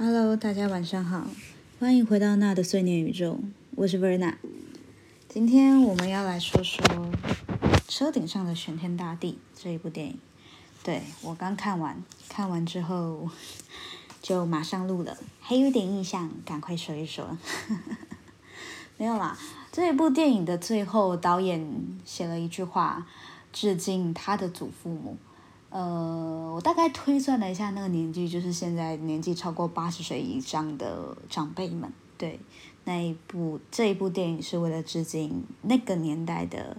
[0.00, 1.26] Hello，大家晚上好，
[1.80, 3.40] 欢迎回到娜的碎念宇宙，
[3.74, 4.34] 我是 Verna。
[5.28, 6.86] 今天我们要来说说
[7.88, 10.18] 《车顶上的玄天大帝》这一部电影。
[10.84, 13.28] 对我刚看完，看完之后
[14.22, 17.36] 就马上录了，还有点印象，赶快说一说。
[18.96, 19.36] 没有啦，
[19.72, 21.68] 这一部电影的最后，导演
[22.04, 23.04] 写了一句话，
[23.52, 25.16] 致敬他的祖父母。
[25.70, 31.92] 呃，我大概推算了一下，那个年纪就是现在年纪超过八十岁以上的长辈们。
[32.16, 32.40] 对，
[32.84, 36.76] 那一部这一部电影是为了致敬那个年代的。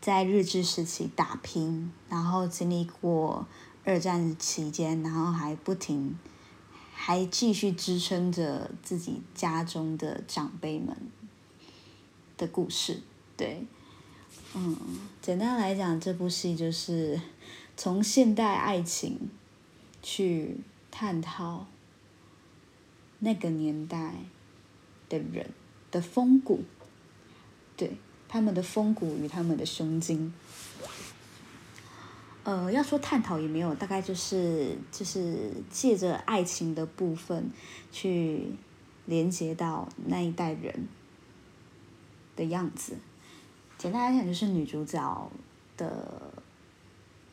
[0.00, 3.46] 在日治时期打拼，然后经历过
[3.84, 6.18] 二战期间，然后还不停，
[6.94, 10.96] 还继续支撑着自己家中的长辈们
[12.38, 13.02] 的故事。
[13.36, 13.66] 对，
[14.54, 14.74] 嗯，
[15.20, 17.20] 简单来讲，这部戏就是
[17.82, 19.30] 从现代爱情
[20.02, 20.58] 去
[20.90, 21.66] 探讨
[23.20, 24.16] 那个年代
[25.08, 25.48] 的人
[25.90, 26.62] 的风骨，
[27.78, 27.96] 对。
[28.28, 30.30] 他们的风骨与他们的胸襟，
[32.44, 37.50] 呃，要说探讨也没有，大概就是就是借着爱情的部分
[37.90, 38.52] 去
[39.06, 40.86] 连接到那一代人
[42.36, 42.98] 的样子。
[43.78, 45.32] 简单来讲，就是女主角
[45.78, 46.30] 的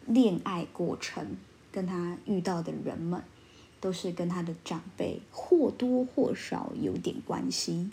[0.08, 1.38] 恋爱过程，
[1.72, 3.22] 跟他遇到的人们，
[3.80, 7.90] 都是跟他的长辈或多或少有点关系。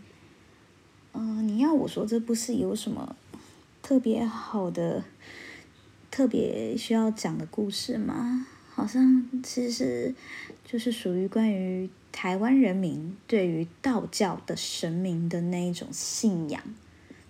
[1.12, 3.14] 嗯，你要我说这不是有什么
[3.82, 5.04] 特别好的、
[6.10, 8.46] 特别需要讲的故事吗？
[8.70, 10.14] 好像其实
[10.64, 16.60] 就是属于关于台湾人民对于道教的神明的那一种信仰，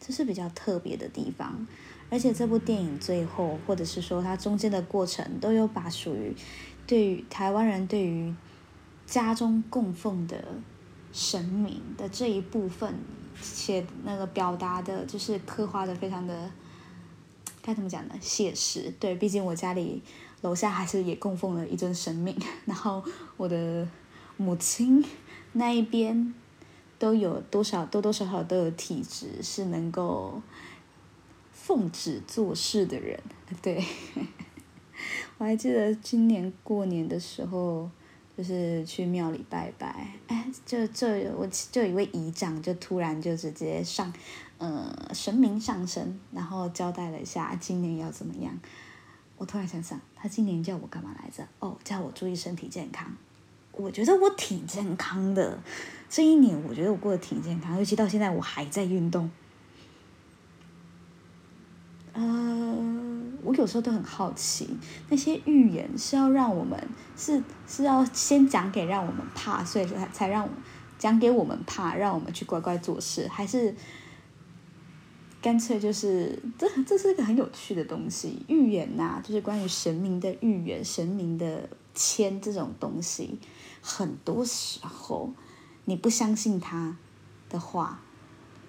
[0.00, 1.66] 这是比较特别的地方。
[2.14, 6.32] 而且这部电影最后，或者是说它中间的过程，都有把属于
[6.86, 8.32] 对于台湾人对于
[9.04, 10.44] 家中供奉的
[11.12, 12.94] 神明的这一部分。
[13.42, 16.48] 写那个表达的，就是刻画的非常的，
[17.60, 18.14] 该怎么讲呢？
[18.20, 18.94] 写实。
[19.00, 20.00] 对，毕竟我家里
[20.42, 22.32] 楼下还是也供奉了一尊神明，
[22.64, 23.02] 然后
[23.36, 23.88] 我的
[24.36, 25.04] 母亲
[25.54, 26.32] 那一边
[26.96, 30.40] 都有多少多多少少都有体质，是能够
[31.64, 33.18] 奉旨做事的人。
[33.62, 33.82] 对，
[35.38, 37.90] 我还记得今年过年的时候。
[38.36, 44.12] 就是去庙里拜拜，哎，就这我就一位姨丈，就突然就直接上，
[44.58, 48.52] 呃，神明上身，然后交代了一下今年要怎么样。
[49.36, 51.46] 我突然想想，他今年叫我干嘛来着？
[51.60, 53.06] 哦，叫我注意身体健康。
[53.70, 55.56] 我觉得我挺健康的，
[56.10, 59.30] 这一年我觉得我过得挺健康，尤其到现在我还在运动。
[63.54, 64.68] 我有时候都很好奇，
[65.08, 66.78] 那些预言是要让我们
[67.16, 70.48] 是是要先讲给让我们怕，所以才才让
[70.98, 73.74] 讲给我们怕，让我们去乖乖做事，还是
[75.40, 83.38] 干脆就是这这是一个很有趣的东西，预言呐，就是关于神明的预言，神明的签这种东西，
[83.80, 85.32] 很多时候
[85.84, 86.96] 你不相信他
[87.48, 88.00] 的话。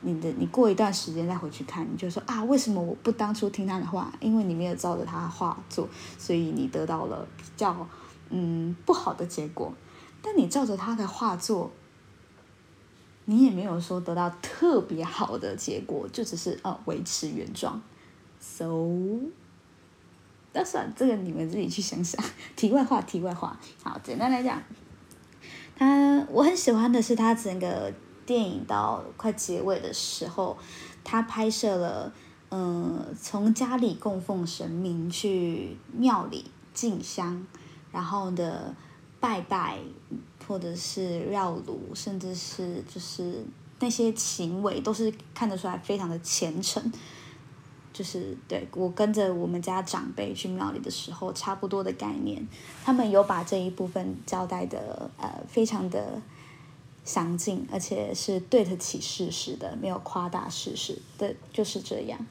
[0.05, 4.13] 你的你过一段时间再回去看，你就说啊，为什么我不当初听他的话？
[4.19, 5.89] 因为你没有照着他的话做，
[6.19, 7.87] 所以你得到了比较
[8.29, 9.73] 嗯不好的结果。
[10.21, 11.71] 但你照着他的话做，
[13.25, 17.81] 你也没有说得到特别好的结果，就只是哦维持原状。
[18.39, 18.87] So，
[20.53, 22.23] 那算这个你们自己去想想。
[22.55, 24.61] 题外话，题外话，好，简单来讲，
[25.75, 27.91] 他我很喜欢的是他整个。
[28.25, 30.57] 电影到快结尾的时候，
[31.03, 32.11] 他拍摄了，
[32.49, 37.45] 嗯，从家里供奉神明去庙里进香，
[37.91, 38.73] 然后的
[39.19, 39.77] 拜拜，
[40.47, 43.45] 或者是绕炉，甚至是就是
[43.79, 46.91] 那些行为，都是看得出来非常的虔诚。
[47.93, 52.45] 就是对我跟着我们家长辈去庙里的时候，差不多的概念，
[52.83, 56.21] 他们有把这一部分交代的呃，非常的。
[57.05, 62.25] 详尽，而且是对得起事实的，没有夸大事实的，就是这样。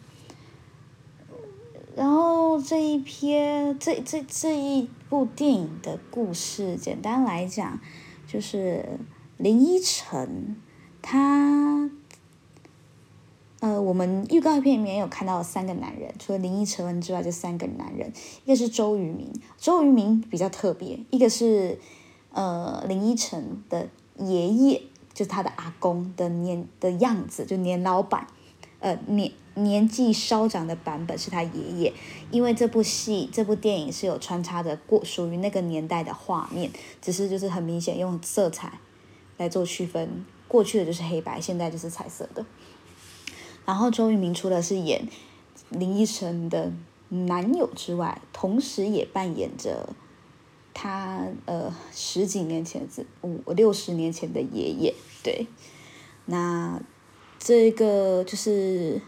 [1.97, 7.79] 然后这一篇，这这这一部电影的故事，简单来讲，
[8.27, 8.99] 就是
[9.37, 10.57] 林依晨，
[11.01, 11.89] 他，
[13.61, 18.13] 呃，我们预告片里面有看到三个男人，除了林依晨之外，就三个男人，
[18.45, 21.79] 一个是周渝民，周渝民比较特别，一个是
[22.33, 23.89] 呃林依晨的。
[24.19, 24.83] 爷爷
[25.13, 28.27] 就是他的阿公的年的样子，就年老版，
[28.81, 31.93] 呃年年纪稍长的版本是他爷爷，
[32.31, 36.71] 因为这部戏这部电影是有穿插着过属于那个年代的画面，
[37.01, 38.81] 只是就是很明显用色彩
[39.37, 42.45] 来做区分，过去的就是黑白，现在就是彩色的。
[43.65, 45.09] 然后周渝民除了是演
[45.71, 46.73] 林依晨的
[47.09, 49.91] 男友之外，同时也扮演着
[50.75, 54.95] 他呃十几年前是五六十年前的爷爷。
[55.23, 55.47] 对，
[56.27, 56.79] 那
[57.39, 59.01] 这个就是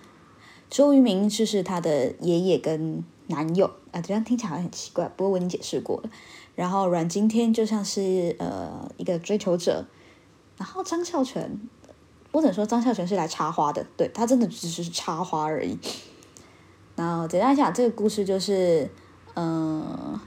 [0.70, 6.10] 周渝民，就是他的爷爷跟男友啊，这样听起来很奇怪，不过我已经解释过了。
[6.54, 9.84] 然后阮经天就像是呃一个追求者，
[10.56, 11.60] 然后张孝全，
[12.32, 15.76] 我只能说张孝全是来插花的，对他真的只是插花而已。
[16.94, 18.88] 然后简单讲，这个故事就是，
[19.34, 20.19] 嗯，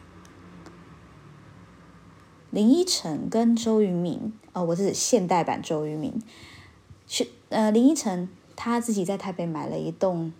[2.51, 6.13] 林依晨跟周渝民，哦，我是现代版周渝民，
[7.07, 10.31] 去呃林依晨他自己在台北买了一栋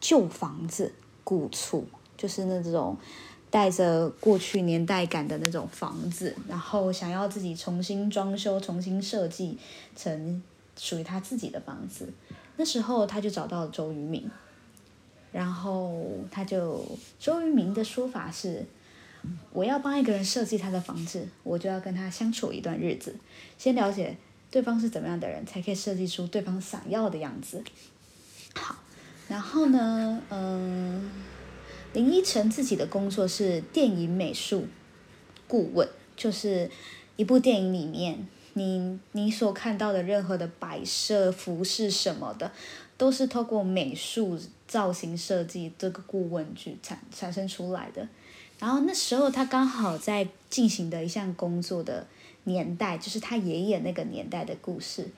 [0.00, 0.92] 旧房子，
[1.24, 1.84] 古厝，
[2.16, 2.96] 就是那种。
[3.48, 9.56] 带着过去年代感的那种房子，然后想要自己重新装修、重新设计
[9.94, 10.42] 成
[10.76, 12.12] 属于他自己的房子。
[12.56, 14.28] 那时候他就找到了周渝民，
[15.32, 16.84] 然后他就
[17.20, 18.66] 周渝民的说法是：
[19.52, 23.14] 我要帮一个人设计他的房子，我就要跟他相处一段日子，
[23.58, 24.16] 先了解
[24.50, 27.62] 对方是怎么样的人，才可以设计出对方想要的样子。
[28.54, 28.76] 好，
[29.28, 31.10] 然后呢，嗯。
[31.92, 34.66] 林依晨自己的工作是电影美术
[35.48, 36.70] 顾问，就是
[37.16, 42.52] 一部电影里面，你你所看到的任何的摆设、服饰什么的，
[42.98, 44.38] 都是透过美术
[44.68, 48.06] 造型设计这个顾问去产产生出来的。
[48.58, 52.06] 然后那时候他刚好在进行的一项工作的
[52.44, 55.08] 年代，就是他爷爷那个年代的故事，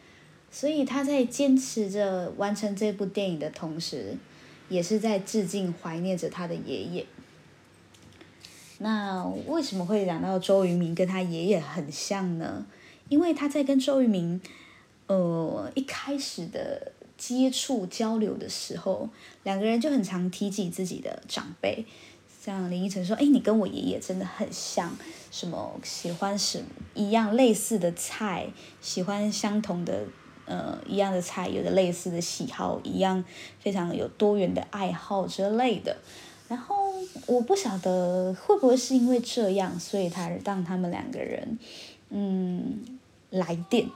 [0.51, 4.17] 所以他在坚持着完成这部电影的同时。
[4.71, 7.07] 也是在致敬、怀念着他的爷爷。
[8.81, 12.67] 那为什么会讲到周渝民跟他爷爷很像呢？
[13.09, 14.39] 因为他在跟周渝民，
[15.07, 19.09] 呃，一开始的接触交流的时候，
[19.43, 21.87] 两个人就很常提起自己的长辈，
[22.49, 24.97] 像林依晨说：“哎，你跟我爷爷真的很像，
[25.31, 26.63] 什么喜欢什
[26.95, 28.47] 一样类似的菜，
[28.81, 30.05] 喜欢相同的。”
[30.51, 33.23] 呃，一样的菜，有着类似的喜好，一样
[33.61, 35.95] 非常有多元的爱好之类的。
[36.49, 36.75] 然后
[37.27, 41.59] 我不晓得会不会是因为这样，所以他让他们两个人，
[42.09, 42.99] 嗯，
[43.29, 43.91] 来电。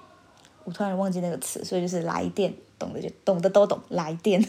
[0.64, 4.46] 我突然忘记那个词，所以就是来电，懂的就懂的都懂，来电。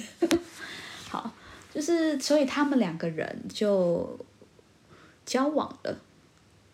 [1.74, 4.20] 就是所以他们两个人就
[5.25, 5.98] 交往了。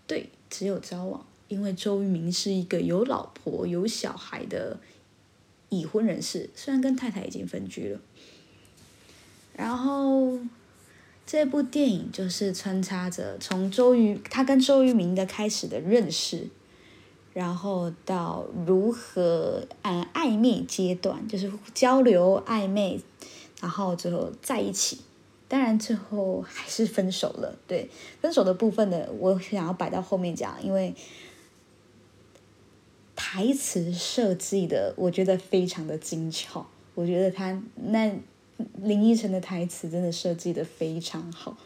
[0.05, 4.77] 对，只有交往，因为周渝民是一个有老婆有小孩的。
[5.71, 7.99] 已婚人士虽然跟太太已经分居了，
[9.55, 10.39] 然后
[11.27, 16.47] 这部电影就是穿插着从周渝他跟周渝民的开始的认识，
[17.35, 22.99] 然后到如何嗯暧昧阶段，就是交流暧昧，
[23.61, 24.99] 然后最后在一起，
[25.47, 27.55] 当然最后还是分手了。
[27.67, 27.89] 对
[28.21, 30.95] 分手的部分呢，我想要摆到后面讲，因为。
[33.21, 36.65] 台词设计的，我觉得非常的精巧。
[36.95, 38.09] 我觉得他那
[38.77, 41.57] 林依晨的台词真的设计的非常好。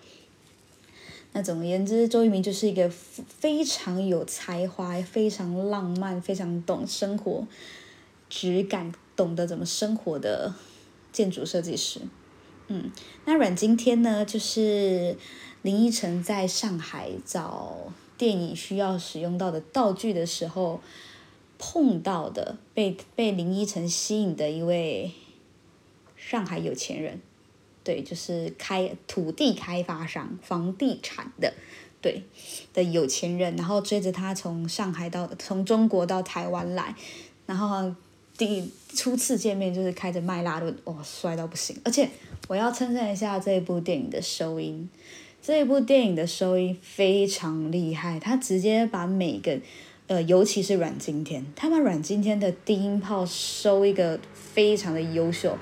[1.32, 7.48] 那总而言之，周渝民就是一个非常有才华、非常浪漫、非常懂生活
[8.30, 10.56] 质感、懂得怎么生活的
[11.14, 12.02] 建筑设计师。
[12.68, 12.92] 嗯，
[13.24, 15.16] 那阮经天呢，就是
[15.62, 20.82] 林依晨在上海找电影需要使用到的道具的时候。
[21.66, 25.14] 碰到的被被林依晨吸引的一位
[26.18, 27.22] 上海有钱人，
[27.86, 31.54] 对，就是开土地开发商、房地产的，
[32.02, 32.24] 对
[32.74, 36.94] 的有钱人，然后追着他从上海到从中国到台湾来，
[37.46, 37.96] 然后
[38.38, 41.76] 第初次见面就是开着麦拉顿，哇，帅到不行！
[41.84, 42.10] 而且
[42.48, 44.90] 我要称赞一下这一部电影的收音，
[45.42, 49.60] 这一部电影的收音非常厉害，他直接把每个。
[50.08, 55.58] 呃，尤其是阮经天，他把阮经天的低音炮收一个非常的优秀。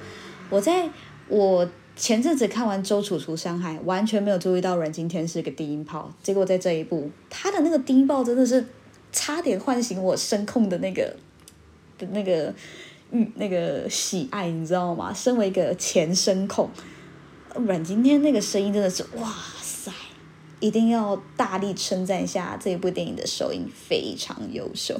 [0.49, 0.89] 我在
[1.27, 8.65] 我前阵子看完《周楚除伤害》，完全没有注意到阮经天是个低音炮，结果在这一部，他的那个低音炮真的是
[9.11, 11.15] 差点唤醒我声控的那个
[12.11, 12.53] 那个
[13.11, 15.13] 嗯那个喜爱，你知道吗？
[15.13, 16.69] 身为一个前声控，
[17.55, 19.91] 阮经天那个声音真的是哇塞！
[20.59, 24.99] 一定要大力称赞一下这一部电影的收音非常优秀。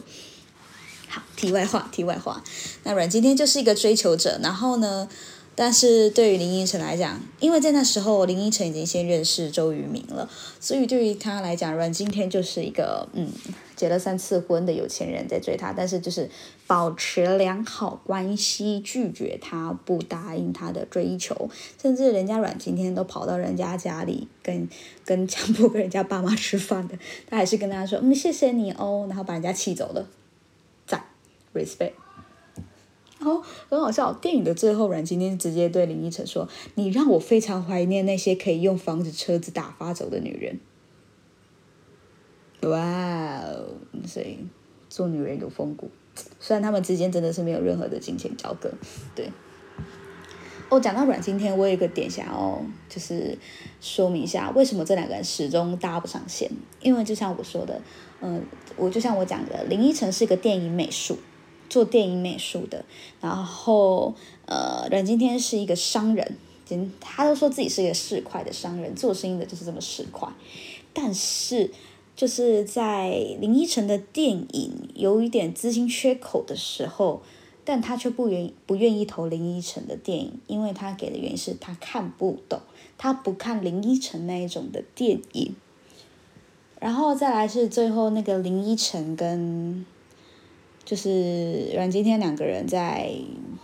[1.08, 2.44] 好，题外话，题外话，
[2.84, 5.08] 那阮经天就是一个追求者，然后呢，
[5.54, 10.30] 但是对于林依晨来讲，因为在那时候林依晨已经先认识周渝民了，
[10.60, 13.28] 所以对于他来讲，阮经天就是一个嗯
[13.76, 16.30] 结了三次婚的有钱人在追他，但是就是
[16.66, 21.50] 保持良好关系，拒绝他，不答应他的追求，
[21.82, 24.70] 甚至人家阮经天都跑到人家家里跟
[25.04, 26.98] 跟强迫跟人家爸妈吃饭的，
[27.30, 30.08] 他还是跟他说嗯谢谢你哦，然后把人家气走了，
[30.88, 31.04] 赞
[31.54, 31.92] ，respect。
[33.22, 40.60] 然后很好笑，电影的最后，阮经天直接对林依晨说：“你让我非常怀念那些可以用房子、车子打发走的女人。”
[42.68, 43.76] 哇哦！
[44.08, 44.40] 所以
[44.90, 45.92] 做女人有风骨，
[46.40, 48.72] 虽然他们之间真的是没有任何的金钱交割。
[49.14, 49.30] 对。
[50.70, 52.60] 哦，讲到阮经天，我有一个点想要
[52.90, 53.38] 就是
[53.80, 56.50] 说明一下，为什么这两个人始终搭不上线？
[56.82, 57.80] 因为就像我说的，
[58.22, 58.44] 嗯，
[58.78, 61.20] 我就像我讲的，林依晨是个电影美术。
[61.72, 62.84] 做电影美术的，
[63.22, 64.14] 然后
[64.46, 66.36] 呃，阮经天是一个商人，
[67.00, 70.28] 他都说自己是一个市侩的商人，做生意的就是这么市侩。
[70.92, 71.72] 但是
[72.14, 77.22] 就是在林依晨的电影有一点资金缺口的时候，
[77.64, 82.60] 但他却不愿不愿意投林依晨的电影，因为他给的原因是他看不懂，
[82.98, 85.56] 他不看林依晨那一种的电影。
[86.82, 89.86] 然后再来是最后那个林依晨跟。
[90.84, 93.12] 就是阮经天两个人在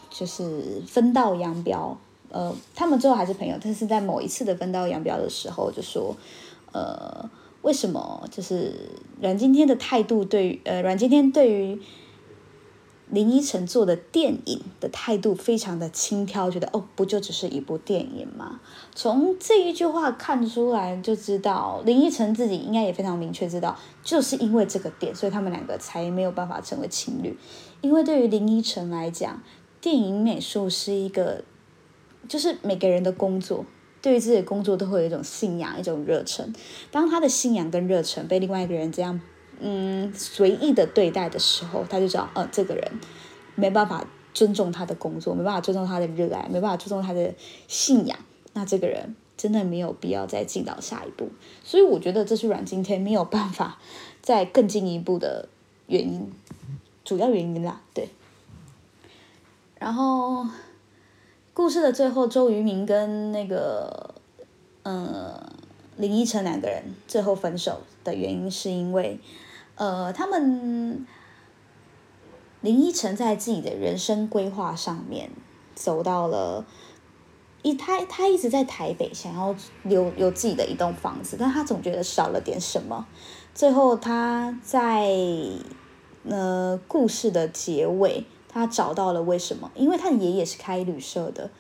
[0.10, 1.98] 就是分道扬镳，
[2.30, 6.16] 呃，他们最后还是朋友，但是在某一次的分道扬镳的时候，就说，
[6.72, 7.30] 呃，
[7.62, 8.74] 为什么就是
[9.22, 11.80] 阮经天的态度对于呃阮经天对于。
[13.10, 18.60] 林依晨做的电影的态度非常的轻佻，觉得哦，不就只是一部电影吗？
[18.94, 27.38] 从这一句话看出来就知道，林依晨自己应该也非常明确知道，就是因为这个点，所以他们两个才没有办法成为情侣。
[27.80, 29.42] 因为对于林依晨来讲，
[29.80, 31.46] 电影美术是一个，
[32.28, 33.66] 就是每个人的工作，
[34.02, 36.54] 对于自己的工作都会有一种信仰，一种热忱。
[36.92, 39.22] 当他的信仰跟热忱被另外一个人这样。
[39.60, 42.92] 嗯，随意的对待的时候，他就知道，呃，这个人
[43.56, 47.34] 没办法尊重他的工作，没办法尊重他的热爱，没办法尊重他的
[47.68, 48.18] 信仰，
[48.54, 51.30] 那这个人真的没有必要再进到下一步。
[51.64, 53.80] 所以我觉得这是阮经天没有办法
[54.22, 55.50] 再更进一步的
[55.88, 56.32] 原因，
[57.04, 58.10] 主要原因啦，对。
[59.80, 60.48] 然后
[61.54, 64.16] 故事的最后，周渝民跟那个
[64.84, 65.40] 嗯
[65.98, 69.20] 林依晨两个人最后分手的原因，是因为。
[69.76, 71.06] 呃，他们
[72.62, 75.30] 林依晨在自己的人生规划上面
[75.76, 76.66] 走到了
[77.62, 83.06] 一，他他一直在台北想要留有自己的一栋房子，但他总觉得少了点什么。
[83.54, 85.14] 最后他在
[86.28, 89.70] 呃故事的结尾，他找到了为什么？
[89.76, 91.52] 因为他的爷爷是开旅社的。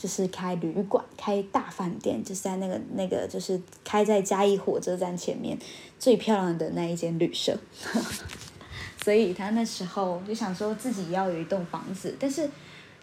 [0.00, 5.58] 就是开旅馆、开大饭店，就是在那个那个，就是开在嘉义火车站前面
[5.98, 7.54] 最漂亮的那一间旅社。
[9.04, 12.48] 所以他那时候就想说自己要有一栋房子，但是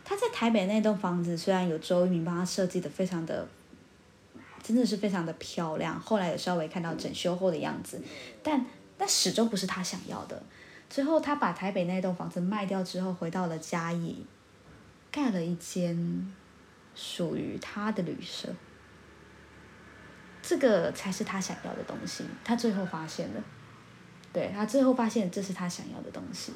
[0.03, 3.47] 他在台北那栋房子虽然有周一鸣帮他设计的非常的，
[4.63, 8.01] 真的是非常的漂亮，后来有稍微看到整修后的样子，
[8.41, 8.65] 但
[8.97, 10.41] 但始终不是他想要的。
[10.89, 14.25] 最后他把台北那栋房子卖掉之后，回到了嘉义，
[15.11, 16.33] 盖了一间。
[16.99, 18.49] 属于他的旅社，
[20.41, 22.25] 这个才是他想要的东西。
[22.43, 23.43] 他最后发现了，
[24.33, 26.51] 对他最后发现这是他想要的东西。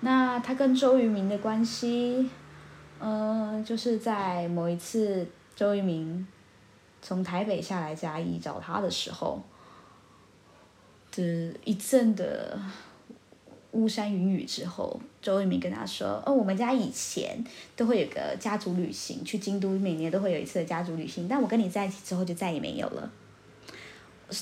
[0.00, 2.30] 那他跟周渝民的关系，
[3.00, 5.26] 嗯，就是在某一次
[5.56, 6.24] 周渝民
[7.02, 9.42] 从台北下来嘉义找他的时候，
[11.10, 12.58] 这一阵的。
[13.74, 17.42] 巫山云雨之后，周渝民跟他说：“哦，我们家以前
[17.74, 23.10] 都会有个家族旅行，去京都每年都会有一次的家族旅行，但我跟你在一起之后就再也没有了。”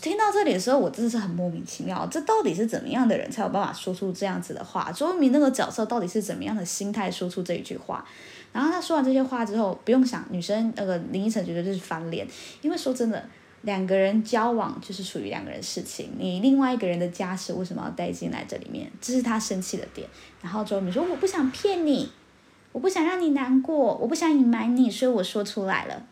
[0.02, 4.90] 听到这里的时候，我真的是很莫名其妙，这到底是怎么样的人才有办法说出这样子的话？
[4.90, 8.04] 周渝民那个角色到底是怎么样的心态说出这一句话？
[8.52, 12.26] 然后他说完这些话之后，不用想，女生那个林依晨觉得就是翻脸，
[12.60, 13.24] 因为说真的。
[13.62, 18.90] 两个人交往就是属于两个人事情，你另外一个人的家事为什么要带进来这里面？
[19.00, 20.08] 这是他生气的点。
[20.40, 22.10] 然后周渝民说：“我不想骗你，
[22.72, 26.04] 我不想让你难过，我不想隐瞒你，所以我说出来了。”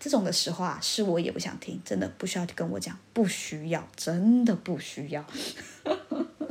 [0.00, 5.24] 这种的实话是我也不想听，真的不需要跟我讲，不需要，真的不需要。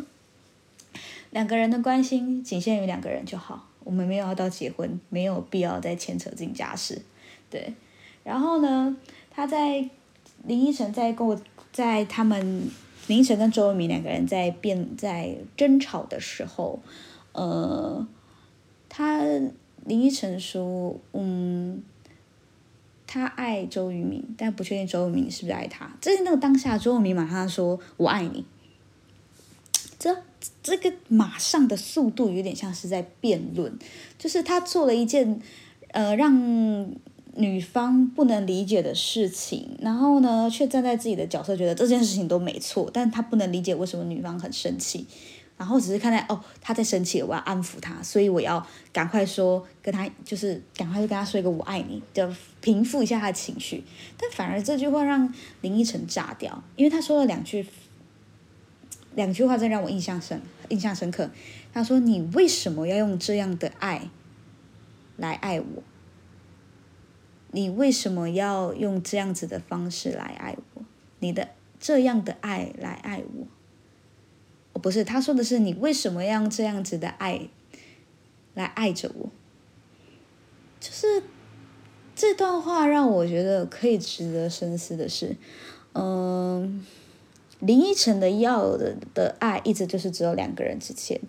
[1.32, 7.02] 两个人的关心仅限于两个人就好，我们没有要到结婚，没有必要再牵扯进家事。
[7.50, 7.74] 对，
[8.24, 8.96] 然后呢？
[9.36, 9.90] 他在
[10.46, 11.40] 林依晨在跟我
[11.72, 12.70] 在他们
[13.08, 16.80] 林依晨跟周渝民两个人在辩在争吵的时候，
[17.34, 18.08] 呃，
[18.88, 19.24] 他
[19.86, 21.84] 林依晨说，嗯，
[23.08, 25.92] 他爱周渝民，但不确定周渝民是不是爱他。
[26.00, 28.46] 这是那个当下，周渝民马上说“我爱你”，
[30.00, 30.16] 这
[30.62, 33.78] 这个马上的速度有点像是在辩论，
[34.18, 35.42] 就是他做了一件
[35.90, 36.32] 呃让
[37.36, 45.08] 女方不能理解的事情，然后呢，却站在自己的角色觉得这件事情都没错，但他不能理解为什么女方很生气。
[45.56, 52.28] 然后只是看在哦，他在生气，我要安抚他，所以我要赶快说跟他，就是赶快就跟他说一个我爱你，就
[52.60, 53.84] 平复一下他的情绪。
[54.18, 57.66] 但反而这句话让林依晨炸掉，因为他说了两句，
[59.16, 61.30] 两句话真让我印象深印象深刻。
[61.72, 64.10] 他说：“你为什么要用这样的爱
[65.18, 65.84] 来爱我？
[67.54, 70.84] 你为什么要用这样子的方式来爱我？
[71.20, 73.48] 你的这样的爱来爱我？”
[74.82, 77.48] 不是，他说的是你为什么要这样子的爱
[78.56, 79.30] 来爱着我？
[80.80, 81.24] 就是
[82.16, 85.38] 这段话让我觉得可以值得深思的是，
[85.94, 86.86] 嗯，
[87.60, 91.22] 林依晨的要的的爱一直就是只有两个人之间。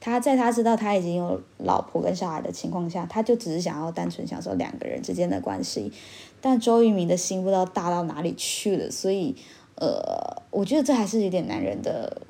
[0.00, 5.92] 他在他知道他已经有老婆跟小孩的情况下，他就只是想要单纯享受两个人之间的关系。
[6.40, 9.36] 但周渝民的心不知道大到哪里去了，所以
[9.76, 12.22] 呃，我觉得这还是有点男人的。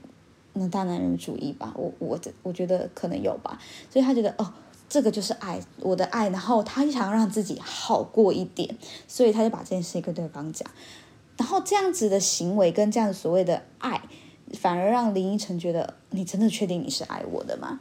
[0.52, 3.56] 那大男人主义吧，我我我觉得可能有吧，
[3.88, 4.52] 所以他觉得哦，
[4.88, 10.68] 这个就是爱，我的爱，然后他想要让自己好过一点，所以他就把这件事跟对方讲，
[11.36, 14.02] 然后这样子的行为跟这样所谓的爱，
[14.54, 17.80] 反而让林依晨觉得你真的确定你是爱我的吗？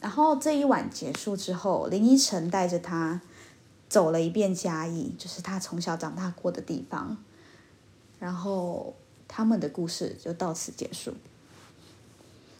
[0.00, 3.20] 然后这一晚结束之后，林依晨带着他
[3.88, 7.16] 走了一遍嘉义，就是他从小长大过的地方，
[8.18, 8.94] 然后
[9.28, 11.12] 他们的故事就到此结束。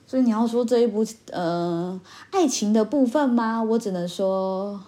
[0.07, 3.63] 所以你要说这一部呃爱情的部分吗？
[3.63, 4.81] 我只能说，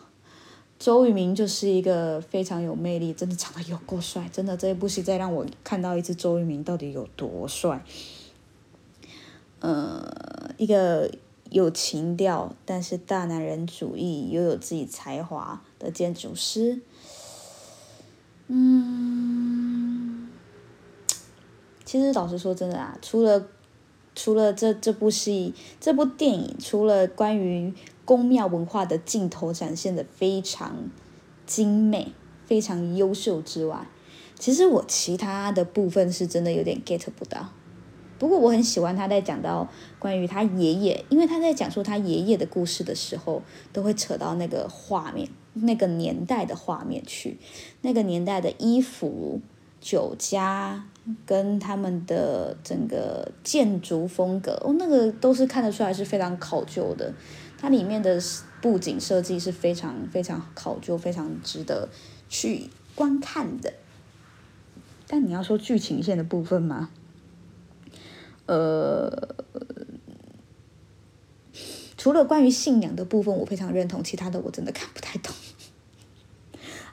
[0.78, 7.83] 周渝民就是一个非常有魅力，真的长得有够帅，真的这一部戏再让我看到一次周渝民到底有多帅。
[9.64, 11.11] 呃，一个
[11.50, 16.82] 有情调但是大男人主义又有自己才华的建筑师，
[18.49, 20.28] 嗯，
[21.84, 23.47] 其实老实说，真的啊，除了。
[24.17, 30.88] 除了这这部戏，这部电影除了关于宫庙文化的镜头展现的非常
[31.47, 32.12] 精美、
[32.47, 33.88] 非常优秀之外，
[34.38, 37.50] 其实我其他的部分是真的有点 get 不到。
[38.25, 47.37] 不过我很喜欢他在讲到关于他爷爷，因为他在讲述他爷爷的故事的时候，都会扯到那个画面、那个年代的画面去，
[47.82, 49.41] 那个年代的衣服。
[49.80, 50.82] 酒家
[51.26, 57.13] 跟他们的整个建筑风格哦，那个都是看得出来是非常考究的。
[57.58, 58.19] 它里面的
[58.63, 61.91] 布景设计是非常非常考究、非常值得
[62.30, 63.75] 去观看的。
[65.06, 66.89] 但你要说剧情线的部分吗？
[68.47, 69.35] 呃，
[71.97, 75.33] 除了关于信仰的部分，我非常认同，其他的我真的看不太懂。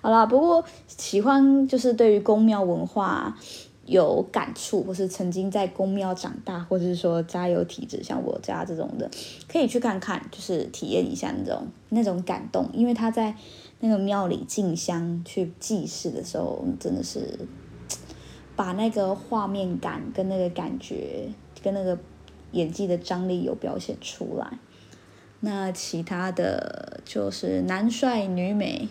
[0.02, 3.38] 好啦，不过喜欢就是对于宫庙文化
[3.86, 9.12] 有感触，或是曾经在宫庙长大，或者是说家有体质，像我家这种的，
[9.48, 12.68] 可以去看看，就是体验一下那种那种感动。
[12.74, 13.36] 因为他在
[13.82, 17.38] 那个庙里进香去祭祀的时候，真的是
[18.56, 21.30] 把那个画面感跟那个感觉
[21.62, 21.97] 跟那个
[22.52, 24.60] 演技的张力有表现出来。
[25.39, 28.89] 那其他的就是男帅女美。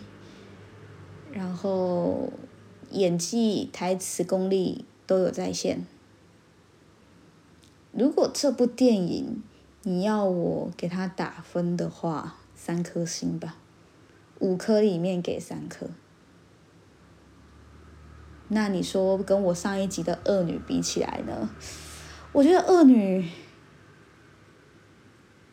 [1.32, 2.32] 然后
[2.90, 5.86] 演技、台词功力都有在线。
[7.92, 9.40] 如果这部电影
[9.82, 13.58] 你要我给他打分的话，三颗星吧，
[14.40, 15.86] 五颗里面给三颗。
[18.48, 21.48] 那你说跟我上一集的恶女比起来呢？
[22.32, 23.24] 我觉得恶女。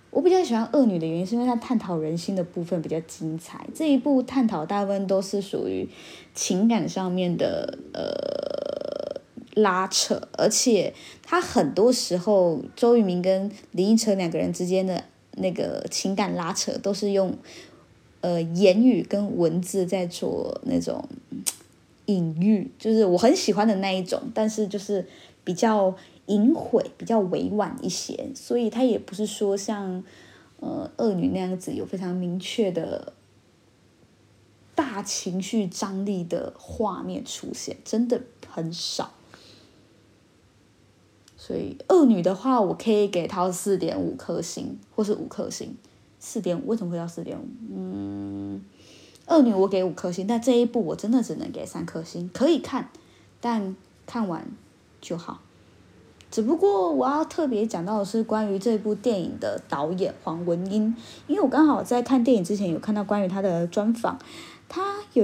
[0.10, 3.68] 我比较喜欢《恶女》的原因，是因为它探讨人心的部分比较精彩。
[3.76, 5.88] 这一部探讨大部分都是属于
[6.34, 9.22] 情感上面的呃
[9.62, 17.38] 拉扯，而且他很多时候周渝民跟林依晨两个人之间的那个情感拉扯，都是用
[18.22, 21.08] 呃言语跟文字在做那种
[22.08, 25.08] 隐喻，就是我很喜欢的那一种，但是就是
[25.44, 25.96] 比较。
[26.28, 30.04] 隐晦比较委婉一些，所以他也不是说像
[30.60, 33.14] 呃恶女那样子有非常明确的
[34.76, 39.12] 大情绪张力的画面出现，真的很少。
[41.38, 45.78] 所以恶女的话，我可以给她四点五颗星，或是五颗星，
[46.20, 47.48] 四点五，为什么会到四点五？
[47.74, 48.62] 嗯，
[49.28, 52.90] 恶女我给五颗星，但这一部我真的只能给三颗星，可以看，
[53.40, 54.52] 但看完
[55.00, 55.42] 就好。
[56.30, 60.96] 只不过我要特别讲到的是关于这部电影的导演黄文英，
[61.28, 64.20] 因为我刚好在看电影之前有看到关于他的专访，
[64.68, 65.24] 他有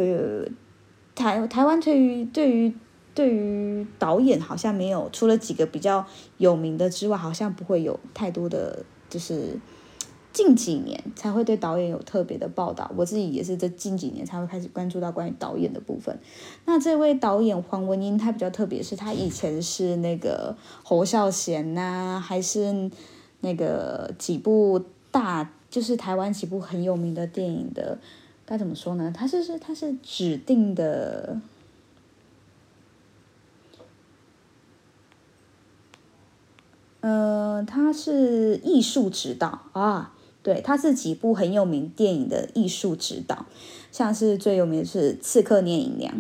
[1.15, 2.73] 台台湾对于对于
[3.13, 6.05] 对于导演好像没有除了几个比较
[6.37, 9.59] 有名的之外，好像不会有太多的就是。
[10.34, 16.17] 近几年才会对导演有特别的报道，我自己也是这近几年才会开始关注到关于导演的部分。
[16.65, 22.89] 那这位导演黄文英，他比较特别，是他以前是那个侯孝贤呐，还是
[23.41, 28.00] 那个几部大，就是台湾几部很有名的电影的，
[28.46, 29.13] 该怎么说呢？
[29.15, 31.39] 他是是他是指定的。
[37.02, 43.45] 呃，他是艺术指导啊，对，他是几部很有名电影的艺术指导，
[43.91, 46.13] 像是最有名的是《刺客聂隐娘》，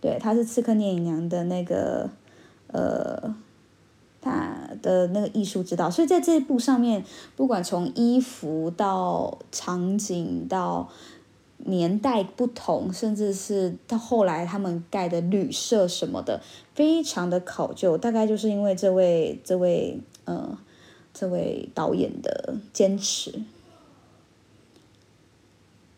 [0.00, 2.10] 对，他是《刺客聂隐娘》的那个
[2.66, 3.34] 呃，
[4.20, 7.02] 他的那个艺术指导，所以在这一部上面，
[7.34, 10.88] 不管从衣服到场景到
[11.56, 16.40] 年代不同，甚至是到后来他们盖的旅社什么的，
[16.74, 19.98] 非常的考究，大概就是因为这位这位。
[20.26, 20.56] 呃，
[21.12, 23.42] 这位导演的坚持，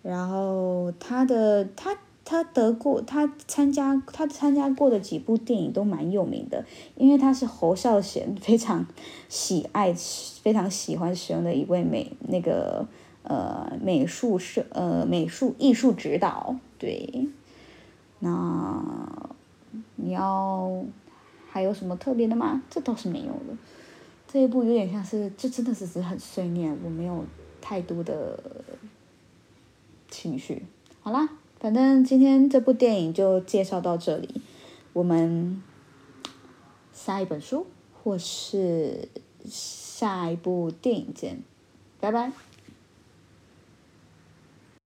[0.03, 6.65] 然后他的他他得过他参加他参加过的几部电影都蛮有名的，
[6.97, 8.87] 因为他是侯孝贤非常
[9.29, 9.93] 喜爱
[10.43, 12.87] 非常喜欢使用的一位美那个
[13.23, 17.29] 呃美术设呃美术艺术指导，对，
[18.21, 18.83] 那
[19.97, 20.85] 你要
[21.49, 22.62] 还有什么特别的吗？
[22.71, 23.59] 这倒是没有了。
[24.27, 27.25] 这一部有点像是，这真的是只很碎念，我没有
[27.61, 28.38] 太多的
[30.12, 30.64] 情绪。
[31.01, 34.29] 好啦，反正今天这部电影就介绍到这里，
[34.92, 35.61] 我们
[36.92, 37.66] 下一本书
[38.05, 39.09] 或是
[39.44, 41.42] 下一部电影见，
[41.98, 42.31] 拜拜。